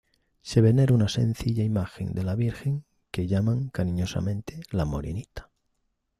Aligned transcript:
Se 0.41 0.61
venera 0.61 0.95
una 0.95 1.07
sencilla 1.09 1.63
imagen 1.63 2.13
de 2.15 2.23
la 2.23 2.33
Virgen 2.33 2.85
que 3.11 3.27
llaman 3.27 3.69
cariñosamente 3.69 4.59
la 4.71 4.85
Morenita. 4.85 5.51